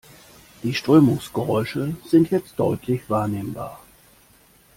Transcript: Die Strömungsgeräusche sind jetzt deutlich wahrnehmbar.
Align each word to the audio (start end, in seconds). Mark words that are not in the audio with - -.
Die 0.63 0.73
Strömungsgeräusche 0.73 1.95
sind 2.09 2.31
jetzt 2.31 2.53
deutlich 2.59 3.07
wahrnehmbar. 3.07 3.79